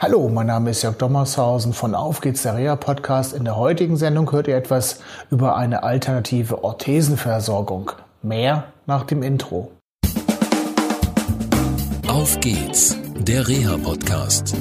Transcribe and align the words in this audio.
Hallo, 0.00 0.28
mein 0.28 0.46
Name 0.46 0.70
ist 0.70 0.82
Jörg 0.82 0.96
Dommershausen 0.96 1.72
von 1.72 1.96
Auf 1.96 2.20
geht's 2.20 2.42
der 2.42 2.54
Reha 2.56 2.76
Podcast. 2.76 3.32
In 3.34 3.44
der 3.44 3.56
heutigen 3.56 3.96
Sendung 3.96 4.30
hört 4.30 4.46
ihr 4.46 4.56
etwas 4.56 5.00
über 5.28 5.56
eine 5.56 5.82
alternative 5.82 6.62
Orthesenversorgung. 6.62 7.90
Mehr 8.22 8.68
nach 8.86 9.02
dem 9.02 9.24
Intro. 9.24 9.72
Auf 12.06 12.38
geht's, 12.38 12.96
der 13.16 13.48
Reha 13.48 13.76
Podcast. 13.76 14.54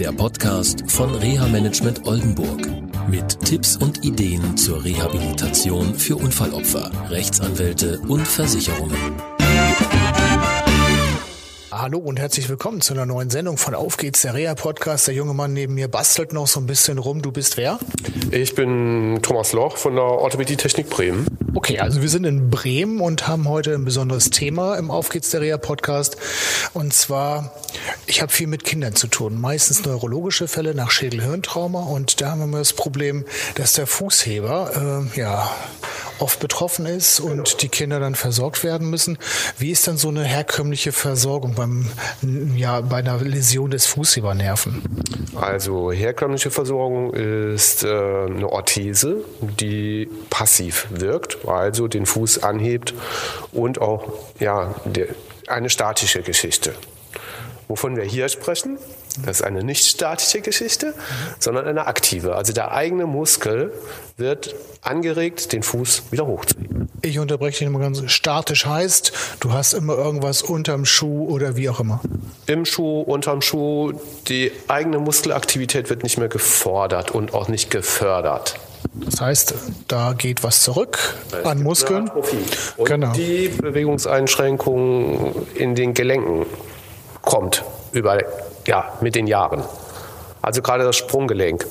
Der 0.00 0.10
Podcast 0.12 0.90
von 0.90 1.14
Reha 1.16 1.46
Management 1.48 2.06
Oldenburg. 2.06 2.66
Mit 3.10 3.40
Tipps 3.40 3.76
und 3.76 4.06
Ideen 4.06 4.56
zur 4.56 4.82
Rehabilitation 4.82 5.92
für 5.96 6.16
Unfallopfer, 6.16 6.90
Rechtsanwälte 7.10 8.00
und 8.08 8.26
Versicherungen. 8.26 9.37
Hallo 11.80 11.98
und 11.98 12.18
herzlich 12.18 12.48
willkommen 12.48 12.80
zu 12.80 12.92
einer 12.92 13.06
neuen 13.06 13.30
Sendung 13.30 13.56
von 13.56 13.72
Auf 13.76 13.98
geht's, 13.98 14.22
der 14.22 14.34
Reha-Podcast. 14.34 15.06
Der 15.06 15.14
junge 15.14 15.32
Mann 15.32 15.52
neben 15.52 15.74
mir 15.74 15.86
bastelt 15.86 16.32
noch 16.32 16.48
so 16.48 16.58
ein 16.58 16.66
bisschen 16.66 16.98
rum. 16.98 17.22
Du 17.22 17.30
bist 17.30 17.56
wer? 17.56 17.78
Ich 18.32 18.56
bin 18.56 19.20
Thomas 19.22 19.52
Loch 19.52 19.76
von 19.76 19.94
der 19.94 20.02
Orthopädie-Technik 20.02 20.90
Bremen. 20.90 21.28
Okay, 21.54 21.78
also 21.78 22.02
wir 22.02 22.08
sind 22.08 22.24
in 22.24 22.50
Bremen 22.50 23.00
und 23.00 23.28
haben 23.28 23.48
heute 23.48 23.74
ein 23.74 23.84
besonderes 23.84 24.30
Thema 24.30 24.74
im 24.74 24.90
Auf 24.90 25.08
geht's, 25.08 25.30
der 25.30 25.40
Reha-Podcast. 25.40 26.16
Und 26.74 26.92
zwar, 26.94 27.54
ich 28.08 28.22
habe 28.22 28.32
viel 28.32 28.48
mit 28.48 28.64
Kindern 28.64 28.96
zu 28.96 29.06
tun. 29.06 29.40
Meistens 29.40 29.84
neurologische 29.84 30.48
Fälle 30.48 30.74
nach 30.74 30.90
Schädel-Hirntrauma. 30.90 31.84
Und 31.84 32.20
da 32.20 32.32
haben 32.32 32.50
wir 32.50 32.58
das 32.58 32.72
Problem, 32.72 33.24
dass 33.54 33.74
der 33.74 33.86
Fußheber, 33.86 35.06
äh, 35.14 35.20
ja, 35.20 35.48
oft 36.18 36.40
betroffen 36.40 36.86
ist 36.86 37.20
und 37.20 37.62
die 37.62 37.68
Kinder 37.68 38.00
dann 38.00 38.14
versorgt 38.14 38.64
werden 38.64 38.90
müssen. 38.90 39.18
Wie 39.58 39.70
ist 39.70 39.86
dann 39.86 39.96
so 39.96 40.08
eine 40.08 40.24
herkömmliche 40.24 40.92
Versorgung 40.92 41.54
beim, 41.54 41.90
ja, 42.56 42.80
bei 42.80 42.98
einer 42.98 43.18
Läsion 43.18 43.70
des 43.70 43.86
Fußhebernerven? 43.86 44.82
Also 45.34 45.92
herkömmliche 45.92 46.50
Versorgung 46.50 47.12
ist 47.14 47.84
äh, 47.84 47.88
eine 47.88 48.48
Orthese, 48.50 49.24
die 49.40 50.08
passiv 50.30 50.86
wirkt, 50.90 51.46
also 51.46 51.88
den 51.88 52.06
Fuß 52.06 52.42
anhebt 52.42 52.94
und 53.52 53.80
auch 53.80 54.12
ja, 54.40 54.74
eine 55.46 55.70
statische 55.70 56.22
Geschichte. 56.22 56.74
Wovon 57.68 57.96
wir 57.96 58.04
hier 58.04 58.28
sprechen, 58.28 58.78
das 59.24 59.40
ist 59.40 59.42
eine 59.42 59.62
nicht 59.62 59.84
statische 59.84 60.40
Geschichte, 60.40 60.94
sondern 61.38 61.66
eine 61.66 61.86
aktive. 61.86 62.34
Also 62.34 62.52
der 62.52 62.72
eigene 62.72 63.06
Muskel 63.06 63.72
wird 64.16 64.54
angeregt, 64.80 65.52
den 65.52 65.62
Fuß 65.62 66.04
wieder 66.10 66.26
hochzuheben. 66.26 66.88
Ich 67.02 67.18
unterbreche 67.18 67.64
dich 67.64 67.72
mal 67.72 67.80
ganz 67.80 68.02
statisch 68.10 68.66
heißt, 68.66 69.12
du 69.40 69.52
hast 69.52 69.72
immer 69.72 69.96
irgendwas 69.96 70.42
unterm 70.42 70.84
Schuh 70.84 71.28
oder 71.28 71.56
wie 71.56 71.68
auch 71.68 71.78
immer. 71.78 72.00
Im 72.46 72.64
Schuh, 72.64 73.02
unterm 73.02 73.42
Schuh, 73.42 73.92
die 74.28 74.50
eigene 74.66 74.98
Muskelaktivität 74.98 75.90
wird 75.90 76.02
nicht 76.02 76.18
mehr 76.18 76.28
gefordert 76.28 77.10
und 77.10 77.34
auch 77.34 77.48
nicht 77.48 77.70
gefördert. 77.70 78.58
Das 78.94 79.20
heißt, 79.20 79.54
da 79.86 80.12
geht 80.12 80.42
was 80.42 80.62
zurück 80.62 80.98
an 81.44 81.62
Muskeln. 81.62 82.10
Und 82.76 82.86
genau. 82.86 83.12
die 83.12 83.48
Bewegungseinschränkung 83.48 85.46
in 85.54 85.74
den 85.74 85.94
Gelenken 85.94 86.46
kommt 87.28 87.62
über 87.92 88.18
ja, 88.66 88.96
mit 89.02 89.14
den 89.14 89.26
Jahren. 89.26 89.62
Also 90.40 90.62
gerade 90.62 90.84
das 90.84 90.96
Sprunggelenk 90.96 91.66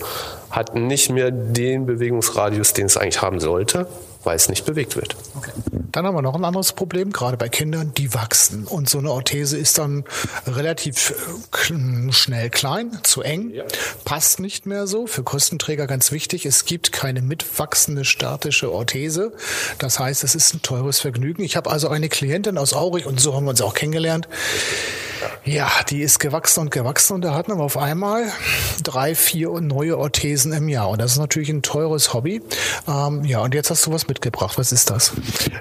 hat 0.51 0.75
nicht 0.75 1.09
mehr 1.09 1.31
den 1.31 1.87
Bewegungsradius, 1.87 2.73
den 2.73 2.85
es 2.85 2.95
eigentlich 2.95 3.23
haben 3.23 3.39
sollte, 3.39 3.87
weil 4.23 4.35
es 4.35 4.49
nicht 4.49 4.65
bewegt 4.65 4.95
wird. 4.95 5.15
Okay. 5.35 5.51
Dann 5.91 6.05
haben 6.05 6.13
wir 6.13 6.21
noch 6.21 6.35
ein 6.35 6.45
anderes 6.45 6.73
Problem, 6.73 7.11
gerade 7.11 7.37
bei 7.37 7.49
Kindern, 7.49 7.91
die 7.97 8.13
wachsen. 8.13 8.67
Und 8.67 8.87
so 8.87 8.99
eine 8.99 9.09
Orthese 9.09 9.57
ist 9.57 9.79
dann 9.79 10.03
relativ 10.45 11.11
äh, 11.11 12.11
schnell 12.11 12.51
klein, 12.51 12.99
zu 13.01 13.23
eng, 13.23 13.49
ja. 13.49 13.63
passt 14.05 14.39
nicht 14.39 14.67
mehr 14.67 14.85
so. 14.85 15.07
Für 15.07 15.23
Kostenträger 15.23 15.87
ganz 15.87 16.11
wichtig, 16.11 16.45
es 16.45 16.65
gibt 16.65 16.91
keine 16.91 17.23
mitwachsende 17.23 18.05
statische 18.05 18.71
Orthese. 18.71 19.31
Das 19.79 19.97
heißt, 19.97 20.23
es 20.23 20.35
ist 20.35 20.53
ein 20.53 20.61
teures 20.61 20.99
Vergnügen. 20.99 21.41
Ich 21.41 21.57
habe 21.57 21.71
also 21.71 21.87
eine 21.87 22.09
Klientin 22.09 22.59
aus 22.59 22.73
Aurich 22.73 23.07
und 23.07 23.19
so 23.19 23.33
haben 23.33 23.45
wir 23.45 23.51
uns 23.51 23.61
auch 23.61 23.73
kennengelernt. 23.73 24.27
Ja, 25.21 25.29
die 25.89 26.01
ist 26.01 26.19
gewachsen 26.19 26.59
und 26.59 26.71
gewachsen 26.71 27.13
und 27.13 27.21
da 27.21 27.33
hatten 27.33 27.55
wir 27.57 27.63
auf 27.63 27.77
einmal 27.77 28.25
drei, 28.83 29.15
vier 29.15 29.61
neue 29.61 29.97
Orthesen 29.97 30.51
im 30.51 30.67
Jahr. 30.67 30.89
Und 30.89 31.01
das 31.01 31.13
ist 31.13 31.19
natürlich 31.19 31.49
ein 31.49 31.61
teures 31.61 32.13
Hobby. 32.13 32.41
Ähm, 32.87 33.23
ja, 33.23 33.39
und 33.39 33.53
jetzt 33.53 33.69
hast 33.69 33.85
du 33.85 33.93
was 33.93 34.07
mitgebracht. 34.09 34.57
Was 34.57 34.73
ist 34.73 34.89
das? 34.89 35.13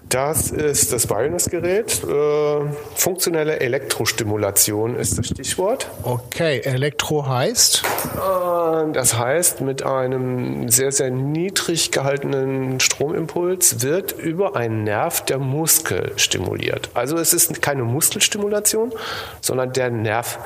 Das 0.08 0.50
ist 0.50 0.92
das 0.92 1.08
Wellnessgerät. 1.08 2.02
Äh, 2.02 2.66
funktionelle 2.97 3.60
Elektrostimulation 3.60 4.97
ist 4.97 5.19
das 5.19 5.26
Stichwort. 5.26 5.88
Okay, 6.03 6.60
Elektro 6.64 7.28
heißt? 7.28 7.84
Äh, 8.16 8.92
das 8.92 9.16
heißt, 9.16 9.60
mit 9.60 9.84
einem 9.84 10.68
sehr, 10.68 10.91
sehr 10.91 11.10
niedrig 11.10 11.92
gehaltenen 11.92 12.80
Stromimpuls 12.80 13.82
wird 13.82 14.12
über 14.12 14.56
einen 14.56 14.82
Nerv 14.82 15.24
der 15.26 15.38
Muskel 15.38 16.12
stimuliert. 16.16 16.91
Also 16.94 17.16
es 17.18 17.32
ist 17.32 17.62
keine 17.62 17.84
Muskelstimulation, 17.84 18.92
sondern 19.41 19.75
der 19.76 19.91
Nerv 19.91 20.38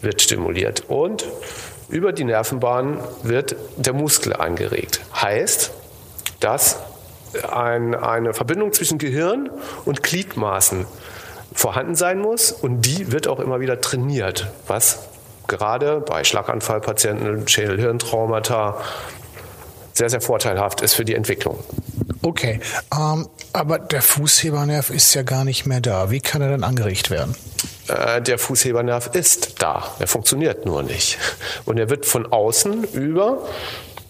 wird 0.00 0.22
stimuliert. 0.22 0.84
Und 0.88 1.24
über 1.88 2.12
die 2.12 2.24
Nervenbahn 2.24 2.98
wird 3.22 3.56
der 3.76 3.92
Muskel 3.92 4.34
angeregt. 4.34 5.00
Heißt, 5.14 5.72
dass 6.40 6.78
ein, 7.50 7.94
eine 7.94 8.34
Verbindung 8.34 8.72
zwischen 8.72 8.98
Gehirn 8.98 9.50
und 9.84 10.02
Gliedmaßen 10.02 10.86
vorhanden 11.52 11.94
sein 11.94 12.18
muss 12.18 12.52
und 12.52 12.82
die 12.82 13.12
wird 13.12 13.28
auch 13.28 13.40
immer 13.40 13.60
wieder 13.60 13.80
trainiert, 13.80 14.48
was 14.66 15.08
gerade 15.46 16.00
bei 16.00 16.24
Schlaganfallpatienten, 16.24 17.48
Schädel-Hirntraumata 17.48 18.78
sehr, 19.92 20.10
sehr 20.10 20.20
vorteilhaft 20.20 20.82
ist 20.82 20.94
für 20.94 21.04
die 21.04 21.14
Entwicklung. 21.14 21.58
Okay, 22.26 22.58
ähm, 22.92 23.28
aber 23.52 23.78
der 23.78 24.02
Fußhebernerv 24.02 24.90
ist 24.90 25.14
ja 25.14 25.22
gar 25.22 25.44
nicht 25.44 25.64
mehr 25.64 25.80
da. 25.80 26.10
Wie 26.10 26.18
kann 26.18 26.42
er 26.42 26.48
dann 26.48 26.64
angeregt 26.64 27.08
werden? 27.08 27.36
Äh, 27.86 28.20
der 28.20 28.40
Fußhebernerv 28.40 29.14
ist 29.14 29.62
da. 29.62 29.94
Er 30.00 30.08
funktioniert 30.08 30.66
nur 30.66 30.82
nicht. 30.82 31.18
Und 31.66 31.78
er 31.78 31.88
wird 31.88 32.04
von 32.04 32.26
außen 32.26 32.82
über 32.82 33.46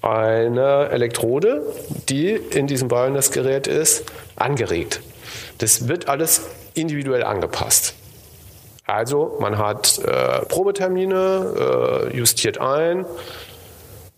eine 0.00 0.88
Elektrode, 0.88 1.60
die 2.08 2.30
in 2.30 2.66
diesem 2.66 2.90
Wellnessgerät 2.90 3.66
ist, 3.66 4.04
angeregt. 4.34 5.02
Das 5.58 5.86
wird 5.86 6.08
alles 6.08 6.40
individuell 6.72 7.22
angepasst. 7.22 7.92
Also 8.86 9.36
man 9.40 9.58
hat 9.58 9.98
äh, 9.98 10.46
Probetermine, 10.46 12.08
äh, 12.12 12.16
justiert 12.16 12.56
ein, 12.62 13.04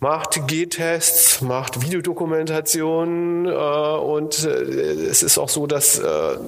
macht 0.00 0.46
G-Tests, 0.46 1.40
macht 1.40 1.82
Videodokumentationen 1.82 3.46
äh, 3.46 3.50
und 3.50 4.44
äh, 4.44 4.48
es 4.50 5.22
ist 5.22 5.38
auch 5.38 5.48
so, 5.48 5.66
dass 5.66 5.98
äh, 5.98 6.38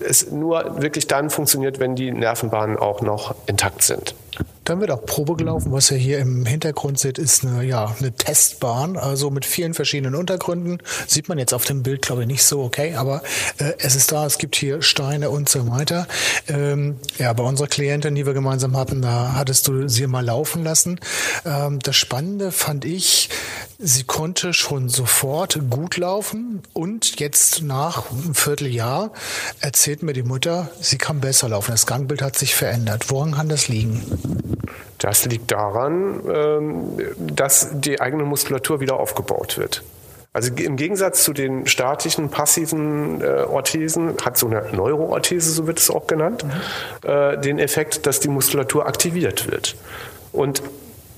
es 0.00 0.30
nur 0.30 0.82
wirklich 0.82 1.06
dann 1.06 1.30
funktioniert, 1.30 1.80
wenn 1.80 1.94
die 1.96 2.12
Nervenbahnen 2.12 2.76
auch 2.76 3.00
noch 3.00 3.34
intakt 3.46 3.82
sind. 3.82 4.14
Dann 4.66 4.80
wird 4.80 4.90
auch 4.90 5.06
Probe 5.06 5.36
gelaufen. 5.36 5.70
Was 5.70 5.92
ihr 5.92 5.96
hier 5.96 6.18
im 6.18 6.44
Hintergrund 6.44 6.98
seht, 6.98 7.18
ist 7.18 7.44
eine, 7.44 7.62
ja, 7.62 7.94
eine 8.00 8.12
Testbahn, 8.12 8.96
also 8.96 9.30
mit 9.30 9.46
vielen 9.46 9.74
verschiedenen 9.74 10.16
Untergründen. 10.16 10.78
Sieht 11.06 11.28
man 11.28 11.38
jetzt 11.38 11.54
auf 11.54 11.64
dem 11.64 11.84
Bild, 11.84 12.02
glaube 12.02 12.22
ich, 12.22 12.26
nicht 12.26 12.42
so 12.42 12.64
okay, 12.64 12.96
aber 12.96 13.22
äh, 13.58 13.74
es 13.78 13.94
ist 13.94 14.10
da, 14.10 14.26
es 14.26 14.38
gibt 14.38 14.56
hier 14.56 14.82
Steine 14.82 15.30
und 15.30 15.48
so 15.48 15.70
weiter. 15.70 16.08
Ähm, 16.48 16.96
ja, 17.16 17.32
bei 17.32 17.44
unserer 17.44 17.68
Klientin, 17.68 18.16
die 18.16 18.26
wir 18.26 18.34
gemeinsam 18.34 18.76
hatten, 18.76 19.02
da 19.02 19.34
hattest 19.34 19.68
du 19.68 19.88
sie 19.88 20.08
mal 20.08 20.24
laufen 20.24 20.64
lassen. 20.64 20.98
Ähm, 21.44 21.78
das 21.78 21.94
Spannende 21.94 22.50
fand 22.50 22.84
ich, 22.84 23.30
sie 23.78 24.02
konnte 24.02 24.52
schon 24.52 24.88
sofort 24.88 25.60
gut 25.70 25.96
laufen 25.96 26.62
und 26.72 27.20
jetzt 27.20 27.62
nach 27.62 28.10
einem 28.10 28.34
Vierteljahr 28.34 29.12
erzählt 29.60 30.02
mir 30.02 30.12
die 30.12 30.24
Mutter, 30.24 30.70
sie 30.80 30.98
kann 30.98 31.20
besser 31.20 31.50
laufen. 31.50 31.70
Das 31.70 31.86
Gangbild 31.86 32.20
hat 32.20 32.36
sich 32.36 32.56
verändert. 32.56 33.10
Woran 33.10 33.36
kann 33.36 33.48
das 33.48 33.68
liegen? 33.68 34.55
Das 34.98 35.24
liegt 35.26 35.50
daran, 35.50 36.20
ähm, 36.28 36.98
dass 37.18 37.80
die 37.80 38.00
eigene 38.00 38.24
Muskulatur 38.24 38.80
wieder 38.80 38.98
aufgebaut 38.98 39.58
wird. 39.58 39.82
Also 40.32 40.52
im 40.52 40.76
Gegensatz 40.76 41.24
zu 41.24 41.32
den 41.32 41.66
statischen, 41.66 42.28
passiven 42.28 43.22
äh, 43.22 43.44
Orthesen 43.48 44.16
hat 44.22 44.36
so 44.36 44.46
eine 44.48 44.64
Neuroorthese, 44.72 45.50
so 45.50 45.66
wird 45.66 45.78
es 45.78 45.88
auch 45.88 46.06
genannt, 46.06 46.44
mhm. 46.44 47.10
äh, 47.10 47.38
den 47.38 47.58
Effekt, 47.58 48.06
dass 48.06 48.20
die 48.20 48.28
Muskulatur 48.28 48.86
aktiviert 48.86 49.50
wird. 49.50 49.76
Und 50.32 50.62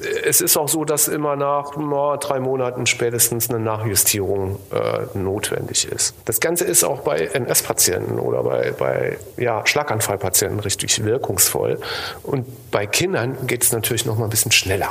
es 0.01 0.41
ist 0.41 0.57
auch 0.57 0.69
so, 0.69 0.85
dass 0.85 1.09
immer 1.09 1.37
nach 1.37 1.73
na, 1.77 2.17
drei 2.17 2.39
Monaten 2.39 2.87
spätestens 2.87 3.51
eine 3.51 3.59
Nachjustierung 3.59 4.59
äh, 4.71 5.19
notwendig 5.19 5.91
ist. 5.91 6.15
Das 6.25 6.41
Ganze 6.41 6.65
ist 6.65 6.85
auch 6.85 7.01
bei 7.01 7.19
NS-Patienten 7.19 8.19
oder 8.19 8.43
bei, 8.43 8.73
bei 8.79 9.19
ja, 9.37 9.67
Schlaganfallpatienten 9.67 10.61
richtig 10.61 11.05
wirkungsvoll. 11.05 11.81
Und 12.23 12.47
bei 12.71 12.87
Kindern 12.87 13.47
geht 13.47 13.65
es 13.65 13.73
natürlich 13.73 14.07
noch 14.07 14.17
mal 14.17 14.25
ein 14.25 14.31
bisschen 14.31 14.53
schneller, 14.53 14.91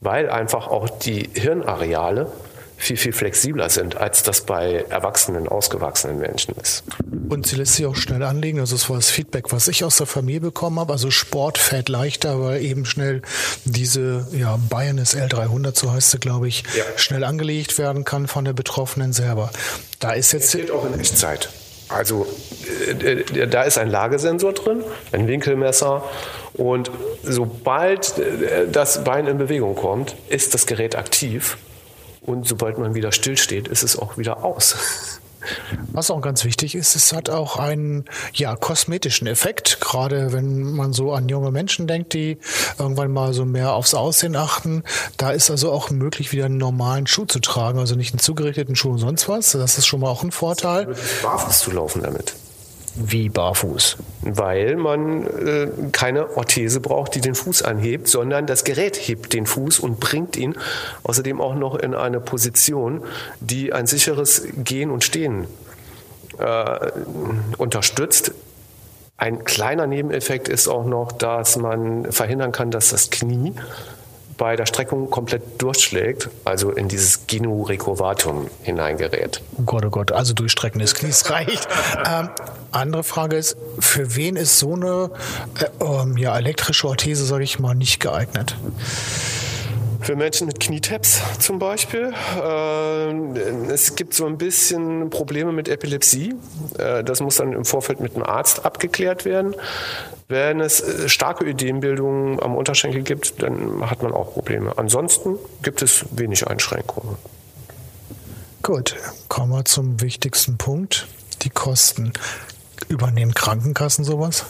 weil 0.00 0.30
einfach 0.30 0.68
auch 0.68 0.88
die 0.88 1.28
Hirnareale 1.34 2.32
viel, 2.80 2.96
viel 2.96 3.12
flexibler 3.12 3.68
sind, 3.68 3.96
als 3.96 4.22
das 4.22 4.40
bei 4.40 4.86
erwachsenen, 4.88 5.46
ausgewachsenen 5.48 6.18
Menschen 6.18 6.54
ist. 6.60 6.82
Und 7.28 7.46
sie 7.46 7.56
lässt 7.56 7.74
sich 7.74 7.86
auch 7.86 7.94
schnell 7.94 8.22
anlegen. 8.22 8.58
Also 8.58 8.74
das 8.74 8.88
war 8.88 8.96
das 8.96 9.10
Feedback, 9.10 9.52
was 9.52 9.68
ich 9.68 9.84
aus 9.84 9.98
der 9.98 10.06
Familie 10.06 10.40
bekommen 10.40 10.80
habe. 10.80 10.92
Also 10.92 11.10
Sport 11.10 11.58
fällt 11.58 11.90
leichter, 11.90 12.40
weil 12.40 12.62
eben 12.62 12.86
schnell 12.86 13.20
diese 13.64 14.26
ja, 14.32 14.58
Bayern 14.70 14.98
L300, 14.98 15.78
so 15.78 15.92
heißt 15.92 16.10
sie, 16.10 16.18
glaube 16.18 16.48
ich, 16.48 16.64
ja. 16.74 16.84
schnell 16.96 17.24
angelegt 17.24 17.78
werden 17.78 18.04
kann 18.04 18.26
von 18.26 18.46
der 18.46 18.54
Betroffenen 18.54 19.12
selber. 19.12 19.50
Da 19.98 20.12
ist 20.12 20.32
jetzt... 20.32 20.54
Das 20.54 20.60
geht 20.60 20.70
auch 20.70 20.86
in 20.86 20.98
Echtzeit. 20.98 21.50
Also 21.88 22.26
äh, 22.88 23.12
äh, 23.12 23.46
da 23.46 23.64
ist 23.64 23.76
ein 23.76 23.90
Lagesensor 23.90 24.52
drin, 24.52 24.84
ein 25.12 25.26
Winkelmesser 25.26 26.04
und 26.54 26.90
sobald 27.24 28.16
äh, 28.18 28.68
das 28.70 29.04
Bein 29.04 29.26
in 29.26 29.38
Bewegung 29.38 29.74
kommt, 29.74 30.14
ist 30.28 30.54
das 30.54 30.66
Gerät 30.66 30.96
aktiv 30.96 31.58
und 32.22 32.46
sobald 32.46 32.78
man 32.78 32.94
wieder 32.94 33.12
stillsteht, 33.12 33.68
ist 33.68 33.82
es 33.82 33.98
auch 33.98 34.18
wieder 34.18 34.44
aus. 34.44 34.76
Was 35.92 36.10
auch 36.10 36.20
ganz 36.20 36.44
wichtig 36.44 36.74
ist, 36.74 36.94
es 36.94 37.12
hat 37.12 37.30
auch 37.30 37.56
einen 37.56 38.04
ja, 38.34 38.56
kosmetischen 38.56 39.26
Effekt, 39.26 39.80
gerade 39.80 40.32
wenn 40.32 40.72
man 40.72 40.92
so 40.92 41.12
an 41.12 41.30
junge 41.30 41.50
Menschen 41.50 41.86
denkt, 41.86 42.12
die 42.12 42.38
irgendwann 42.78 43.10
mal 43.10 43.32
so 43.32 43.46
mehr 43.46 43.72
aufs 43.72 43.94
Aussehen 43.94 44.36
achten. 44.36 44.82
Da 45.16 45.30
ist 45.30 45.50
also 45.50 45.72
auch 45.72 45.90
möglich, 45.90 46.32
wieder 46.32 46.44
einen 46.44 46.58
normalen 46.58 47.06
Schuh 47.06 47.24
zu 47.24 47.40
tragen, 47.40 47.78
also 47.78 47.94
nicht 47.94 48.12
einen 48.12 48.20
zugerichteten 48.20 48.76
Schuh 48.76 48.90
und 48.90 48.98
sonst 48.98 49.28
was. 49.28 49.52
Das 49.52 49.78
ist 49.78 49.86
schon 49.86 50.00
mal 50.00 50.08
auch 50.08 50.22
ein 50.22 50.30
Vorteil. 50.30 50.94
Barfuß 51.22 51.58
zu 51.60 51.70
laufen 51.70 52.02
damit. 52.02 52.34
Wie 52.94 53.28
barfuß? 53.28 53.98
Weil 54.22 54.76
man 54.76 55.26
äh, 55.26 55.68
keine 55.92 56.36
Orthese 56.36 56.80
braucht, 56.80 57.14
die 57.14 57.20
den 57.20 57.34
Fuß 57.34 57.62
anhebt, 57.62 58.08
sondern 58.08 58.46
das 58.46 58.64
Gerät 58.64 58.96
hebt 58.96 59.32
den 59.32 59.46
Fuß 59.46 59.78
und 59.78 60.00
bringt 60.00 60.36
ihn 60.36 60.56
außerdem 61.04 61.40
auch 61.40 61.54
noch 61.54 61.76
in 61.76 61.94
eine 61.94 62.20
Position, 62.20 63.02
die 63.40 63.72
ein 63.72 63.86
sicheres 63.86 64.42
Gehen 64.64 64.90
und 64.90 65.04
Stehen 65.04 65.46
äh, 66.38 66.90
unterstützt. 67.58 68.32
Ein 69.16 69.44
kleiner 69.44 69.86
Nebeneffekt 69.86 70.48
ist 70.48 70.66
auch 70.66 70.84
noch, 70.84 71.12
dass 71.12 71.56
man 71.56 72.10
verhindern 72.10 72.52
kann, 72.52 72.70
dass 72.70 72.90
das 72.90 73.10
Knie 73.10 73.52
bei 74.40 74.56
der 74.56 74.64
Streckung 74.64 75.10
komplett 75.10 75.60
durchschlägt, 75.60 76.30
also 76.46 76.70
in 76.70 76.88
dieses 76.88 77.26
Genu 77.26 77.62
recurvatum 77.62 78.46
hineingerät. 78.62 79.42
Oh 79.58 79.62
Gott, 79.64 79.84
oh 79.84 79.90
Gott, 79.90 80.12
also 80.12 80.32
durchstrecken 80.32 80.80
des 80.80 80.94
Knies 80.94 81.28
reicht. 81.28 81.68
Ähm, 82.10 82.30
andere 82.72 83.04
Frage 83.04 83.36
ist, 83.36 83.58
für 83.78 84.16
wen 84.16 84.36
ist 84.36 84.58
so 84.58 84.72
eine 84.72 85.10
äh, 85.60 85.84
ähm, 85.84 86.16
ja, 86.16 86.38
elektrische 86.38 86.88
Orthese, 86.88 87.26
sage 87.26 87.44
ich 87.44 87.58
mal, 87.58 87.74
nicht 87.74 88.00
geeignet? 88.00 88.56
Für 90.02 90.16
Menschen 90.16 90.46
mit 90.46 90.60
Knietaps 90.60 91.20
zum 91.38 91.58
Beispiel. 91.58 92.12
Äh, 92.42 93.70
es 93.70 93.96
gibt 93.96 94.14
so 94.14 94.26
ein 94.26 94.38
bisschen 94.38 95.10
Probleme 95.10 95.52
mit 95.52 95.68
Epilepsie. 95.68 96.34
Äh, 96.78 97.04
das 97.04 97.20
muss 97.20 97.36
dann 97.36 97.52
im 97.52 97.64
Vorfeld 97.64 98.00
mit 98.00 98.14
einem 98.14 98.24
Arzt 98.24 98.64
abgeklärt 98.64 99.24
werden. 99.24 99.54
Wenn 100.28 100.60
es 100.60 100.80
äh, 100.80 101.08
starke 101.08 101.44
Ödembildungen 101.44 102.40
am 102.40 102.56
Unterschenkel 102.56 103.02
gibt, 103.02 103.42
dann 103.42 103.88
hat 103.90 104.02
man 104.02 104.12
auch 104.12 104.32
Probleme. 104.32 104.78
Ansonsten 104.78 105.36
gibt 105.62 105.82
es 105.82 106.06
wenig 106.12 106.46
Einschränkungen. 106.46 107.16
Gut, 108.62 108.96
kommen 109.28 109.52
wir 109.52 109.64
zum 109.64 110.00
wichtigsten 110.00 110.56
Punkt, 110.56 111.08
die 111.42 111.50
Kosten. 111.50 112.12
Übernehmen 112.88 113.34
Krankenkassen 113.34 114.04
sowas? 114.04 114.46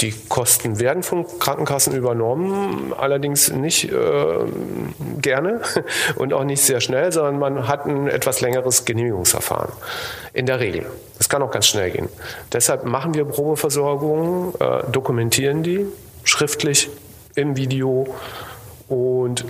Die 0.00 0.14
Kosten 0.28 0.80
werden 0.80 1.02
von 1.02 1.26
Krankenkassen 1.38 1.94
übernommen, 1.94 2.94
allerdings 2.96 3.50
nicht 3.50 3.92
äh, 3.92 3.94
gerne 5.20 5.60
und 6.16 6.32
auch 6.32 6.44
nicht 6.44 6.62
sehr 6.62 6.80
schnell, 6.80 7.12
sondern 7.12 7.38
man 7.38 7.68
hat 7.68 7.86
ein 7.86 8.08
etwas 8.08 8.40
längeres 8.40 8.84
Genehmigungsverfahren. 8.84 9.72
In 10.32 10.46
der 10.46 10.60
Regel. 10.60 10.86
Das 11.18 11.28
kann 11.28 11.42
auch 11.42 11.50
ganz 11.50 11.66
schnell 11.66 11.90
gehen. 11.90 12.08
Deshalb 12.52 12.84
machen 12.84 13.14
wir 13.14 13.24
Probeversorgungen, 13.24 14.54
äh, 14.58 14.90
dokumentieren 14.90 15.62
die 15.62 15.86
schriftlich 16.24 16.88
im 17.34 17.56
Video 17.56 18.06
und 18.88 19.44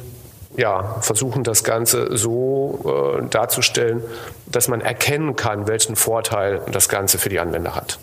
ja, 0.60 0.98
versuchen 1.00 1.42
das 1.42 1.64
Ganze 1.64 2.16
so 2.18 3.16
äh, 3.18 3.26
darzustellen, 3.28 4.02
dass 4.46 4.68
man 4.68 4.82
erkennen 4.82 5.34
kann, 5.34 5.66
welchen 5.66 5.96
Vorteil 5.96 6.60
das 6.70 6.90
Ganze 6.90 7.16
für 7.16 7.30
die 7.30 7.40
Anwender 7.40 7.74
hat. 7.74 7.98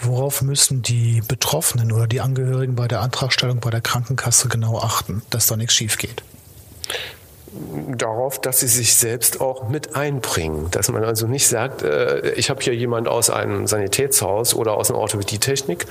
Worauf 0.00 0.40
müssen 0.40 0.80
die 0.80 1.22
Betroffenen 1.28 1.92
oder 1.92 2.06
die 2.06 2.22
Angehörigen 2.22 2.76
bei 2.76 2.88
der 2.88 3.00
Antragstellung 3.02 3.60
bei 3.60 3.70
der 3.70 3.82
Krankenkasse 3.82 4.48
genau 4.48 4.78
achten, 4.78 5.22
dass 5.28 5.46
da 5.46 5.56
nichts 5.56 5.74
schief 5.74 5.98
geht? 5.98 6.22
darauf, 7.96 8.40
dass 8.40 8.60
sie 8.60 8.68
sich 8.68 8.94
selbst 8.94 9.40
auch 9.40 9.68
mit 9.68 9.96
einbringen. 9.96 10.70
Dass 10.70 10.90
man 10.90 11.02
also 11.02 11.26
nicht 11.26 11.48
sagt, 11.48 11.82
äh, 11.82 12.30
ich 12.32 12.50
habe 12.50 12.60
hier 12.60 12.74
jemand 12.74 13.08
aus 13.08 13.30
einem 13.30 13.66
Sanitätshaus 13.66 14.54
oder 14.54 14.74
aus 14.74 14.90
einer 14.90 15.00
Orthopädietechnik, 15.00 15.86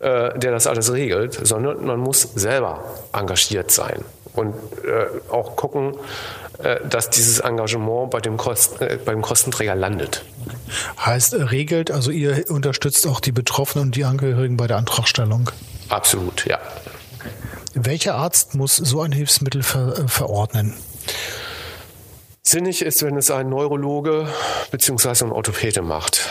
äh, 0.00 0.36
der 0.36 0.50
das 0.50 0.66
alles 0.66 0.92
regelt, 0.92 1.38
sondern 1.46 1.84
man 1.84 2.00
muss 2.00 2.22
selber 2.34 2.82
engagiert 3.12 3.70
sein 3.70 4.04
und 4.34 4.54
äh, 4.84 5.32
auch 5.32 5.56
gucken, 5.56 5.94
äh, 6.62 6.86
dass 6.88 7.10
dieses 7.10 7.40
Engagement 7.40 8.10
bei 8.10 8.20
dem, 8.20 8.36
Kost, 8.36 8.80
äh, 8.80 8.98
beim 9.04 9.22
Kostenträger 9.22 9.74
landet. 9.74 10.24
Heißt, 10.98 11.34
äh, 11.34 11.42
regelt, 11.42 11.90
also 11.90 12.10
ihr 12.10 12.44
unterstützt 12.48 13.06
auch 13.06 13.20
die 13.20 13.32
Betroffenen 13.32 13.86
und 13.86 13.96
die 13.96 14.04
Angehörigen 14.04 14.56
bei 14.56 14.66
der 14.66 14.76
Antragstellung? 14.76 15.50
Absolut, 15.88 16.46
ja. 16.46 16.58
Welcher 17.74 18.14
Arzt 18.14 18.54
muss 18.54 18.76
so 18.76 19.00
ein 19.00 19.12
Hilfsmittel 19.12 19.62
ver 19.62 20.06
verordnen? 20.06 20.74
Sinnig 22.42 22.82
ist, 22.82 23.02
wenn 23.02 23.16
es 23.16 23.30
ein 23.30 23.48
Neurologe 23.48 24.26
bzw. 24.70 25.24
ein 25.24 25.32
Orthopäde 25.32 25.80
macht. 25.80 26.28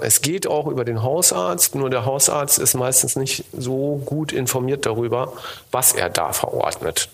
Es 0.00 0.22
geht 0.22 0.46
auch 0.46 0.68
über 0.68 0.84
den 0.84 1.02
Hausarzt, 1.02 1.74
nur 1.74 1.90
der 1.90 2.04
Hausarzt 2.04 2.58
ist 2.58 2.74
meistens 2.74 3.16
nicht 3.16 3.44
so 3.52 4.00
gut 4.06 4.32
informiert 4.32 4.86
darüber, 4.86 5.32
was 5.72 5.92
er 5.92 6.08
da 6.08 6.32
verordnet. 6.32 7.10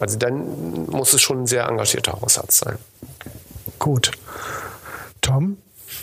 Also 0.00 0.18
dann 0.18 0.86
muss 0.86 1.12
es 1.12 1.20
schon 1.20 1.42
ein 1.42 1.46
sehr 1.46 1.68
engagierter 1.68 2.20
Hausarzt 2.20 2.58
sein. 2.64 2.76
Gut. 3.78 4.10
Tom, 5.20 5.58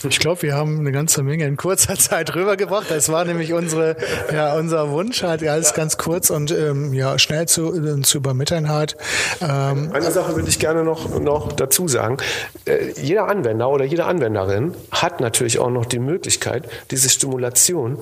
ich 0.07 0.19
glaube, 0.19 0.43
wir 0.43 0.55
haben 0.55 0.79
eine 0.79 0.91
ganze 0.91 1.23
Menge 1.23 1.45
in 1.45 1.57
kurzer 1.57 1.95
Zeit 1.97 2.35
rübergebracht. 2.35 2.89
Das 2.89 3.09
war 3.09 3.25
nämlich 3.25 3.53
unsere, 3.53 3.97
ja, 4.31 4.55
unser 4.55 4.91
Wunsch, 4.91 5.23
halt 5.23 5.45
alles 5.47 5.73
ganz 5.73 5.97
kurz 5.97 6.29
und 6.29 6.51
ähm, 6.51 6.93
ja, 6.93 7.17
schnell 7.17 7.47
zu, 7.47 7.73
äh, 7.73 8.01
zu 8.01 8.19
übermitteln 8.19 8.69
halt. 8.69 8.95
Ähm, 9.41 9.91
Eine 9.93 10.11
Sache 10.11 10.35
würde 10.35 10.49
ich 10.49 10.59
gerne 10.59 10.83
noch, 10.83 11.19
noch 11.19 11.51
dazu 11.53 11.87
sagen. 11.87 12.17
Äh, 12.65 12.91
jeder 13.01 13.27
Anwender 13.27 13.69
oder 13.69 13.85
jede 13.85 14.05
Anwenderin 14.05 14.75
hat 14.91 15.19
natürlich 15.19 15.59
auch 15.59 15.71
noch 15.71 15.85
die 15.85 15.99
Möglichkeit, 15.99 16.69
diese 16.91 17.09
Stimulation 17.09 17.97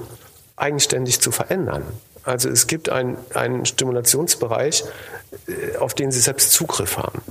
eigenständig 0.57 1.21
zu 1.21 1.31
verändern. 1.31 1.83
Also 2.25 2.49
es 2.49 2.67
gibt 2.67 2.89
einen, 2.89 3.17
einen 3.33 3.65
Stimulationsbereich, 3.65 4.83
äh, 5.47 5.77
auf 5.77 5.93
den 5.93 6.11
Sie 6.11 6.19
selbst 6.19 6.51
Zugriff 6.51 6.97
haben. 6.97 7.21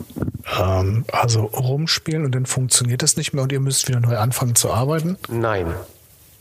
Ähm, 0.59 1.05
also 1.13 1.45
rumspielen 1.45 2.25
und 2.25 2.35
dann 2.35 2.47
funktioniert 2.47 3.03
das 3.03 3.17
nicht 3.17 3.33
mehr 3.33 3.43
und 3.43 3.53
ihr 3.53 3.61
müsst 3.61 3.89
wieder 3.89 4.01
neu 4.01 4.17
anfangen 4.17 4.55
zu 4.55 4.71
arbeiten? 4.71 5.19
Nein. 5.29 5.75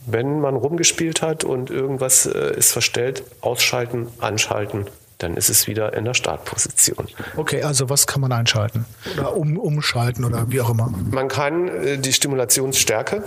Wenn 0.06 0.40
man 0.40 0.54
rumgespielt 0.54 1.22
hat 1.22 1.44
und 1.44 1.70
irgendwas 1.70 2.26
äh, 2.26 2.54
ist 2.56 2.72
verstellt, 2.72 3.24
ausschalten, 3.40 4.08
anschalten, 4.20 4.86
dann 5.18 5.36
ist 5.36 5.48
es 5.48 5.66
wieder 5.66 5.94
in 5.94 6.04
der 6.04 6.14
Startposition. 6.14 7.08
Okay, 7.36 7.62
also 7.62 7.88
was 7.88 8.06
kann 8.06 8.20
man 8.20 8.32
einschalten 8.32 8.84
oder 9.14 9.36
um, 9.36 9.56
umschalten 9.56 10.24
oder 10.24 10.50
wie 10.50 10.60
auch 10.60 10.70
immer? 10.70 10.92
Man 11.10 11.28
kann 11.28 11.68
äh, 11.68 11.98
die 11.98 12.12
Stimulationsstärke 12.12 13.24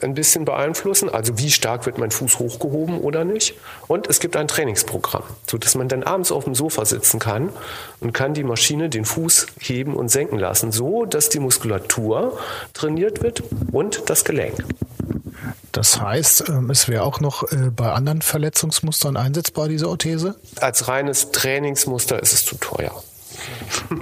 ein 0.00 0.14
bisschen 0.14 0.44
beeinflussen. 0.44 1.08
Also 1.08 1.38
wie 1.38 1.50
stark 1.50 1.86
wird 1.86 1.98
mein 1.98 2.10
Fuß 2.10 2.38
hochgehoben 2.38 3.00
oder 3.00 3.24
nicht. 3.24 3.54
Und 3.86 4.08
es 4.08 4.20
gibt 4.20 4.36
ein 4.36 4.48
Trainingsprogramm, 4.48 5.24
sodass 5.48 5.74
man 5.74 5.88
dann 5.88 6.02
abends 6.02 6.32
auf 6.32 6.44
dem 6.44 6.54
Sofa 6.54 6.84
sitzen 6.84 7.18
kann 7.18 7.50
und 8.00 8.12
kann 8.12 8.34
die 8.34 8.44
Maschine 8.44 8.88
den 8.88 9.04
Fuß 9.04 9.46
heben 9.58 9.94
und 9.94 10.08
senken 10.08 10.38
lassen, 10.38 10.72
so 10.72 11.04
dass 11.04 11.28
die 11.28 11.38
Muskulatur 11.38 12.38
trainiert 12.72 13.22
wird 13.22 13.42
und 13.72 14.08
das 14.10 14.24
Gelenk. 14.24 14.64
Das 15.72 16.00
heißt, 16.00 16.48
ähm, 16.48 16.70
es 16.70 16.88
wäre 16.88 17.02
auch 17.02 17.20
noch 17.20 17.50
äh, 17.50 17.70
bei 17.74 17.90
anderen 17.92 18.22
Verletzungsmustern 18.22 19.16
einsetzbar, 19.16 19.68
diese 19.68 19.88
Orthese? 19.88 20.36
Als 20.60 20.86
reines 20.86 21.32
Trainingsmuster 21.32 22.22
ist 22.22 22.32
es 22.32 22.44
zu 22.44 22.56
teuer. 22.56 23.02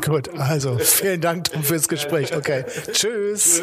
Gut, 0.05 0.29
also 0.39 0.79
vielen 0.79 1.21
Dank 1.21 1.49
fürs 1.63 1.89
Gespräch. 1.89 2.37
Okay, 2.37 2.65
tschüss. 2.93 3.63